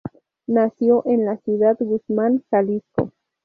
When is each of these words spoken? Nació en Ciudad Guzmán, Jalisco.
Nació 0.47 1.03
en 1.05 1.39
Ciudad 1.43 1.77
Guzmán, 1.79 2.43
Jalisco. 2.49 3.11